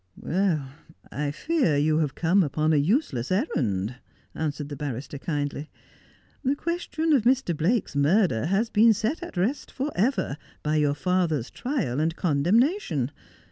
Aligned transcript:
'I 1.11 1.29
fear 1.29 1.77
you 1.77 1.99
have 1.99 2.15
come 2.15 2.41
upon 2.41 2.73
a 2.73 2.77
useless 2.77 3.31
errand,' 3.31 3.97
answered 4.33 4.69
the 4.69 4.75
barrister 4.75 5.19
kindly.' 5.19 5.69
The 6.43 6.55
question 6.55 7.13
of 7.13 7.21
Mr. 7.21 7.55
Blake's 7.55 7.95
murder 7.95 8.47
has 8.47 8.71
been 8.71 8.93
set 8.95 9.21
at 9.21 9.37
rest 9.37 9.69
for 9.69 9.91
ever 9.95 10.37
by 10.63 10.77
your 10.77 10.95
father's 10.95 11.51
trial 11.51 11.99
and 11.99 12.15
condemnation. 12.15 13.11